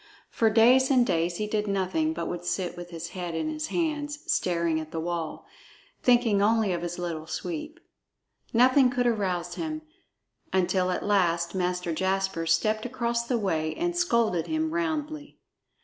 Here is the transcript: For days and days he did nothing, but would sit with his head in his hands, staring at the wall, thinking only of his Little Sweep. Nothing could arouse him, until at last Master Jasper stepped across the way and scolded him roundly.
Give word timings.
For 0.31 0.49
days 0.49 0.89
and 0.89 1.05
days 1.05 1.35
he 1.37 1.45
did 1.45 1.67
nothing, 1.67 2.11
but 2.11 2.27
would 2.27 2.43
sit 2.43 2.75
with 2.75 2.89
his 2.89 3.09
head 3.09 3.35
in 3.35 3.49
his 3.51 3.67
hands, 3.67 4.17
staring 4.25 4.79
at 4.79 4.89
the 4.89 4.99
wall, 4.99 5.45
thinking 6.01 6.41
only 6.41 6.73
of 6.73 6.81
his 6.81 6.97
Little 6.97 7.27
Sweep. 7.27 7.79
Nothing 8.51 8.89
could 8.89 9.05
arouse 9.05 9.53
him, 9.53 9.83
until 10.51 10.89
at 10.89 11.05
last 11.05 11.53
Master 11.53 11.93
Jasper 11.93 12.47
stepped 12.47 12.83
across 12.83 13.27
the 13.27 13.37
way 13.37 13.75
and 13.75 13.95
scolded 13.95 14.47
him 14.47 14.71
roundly. 14.73 15.37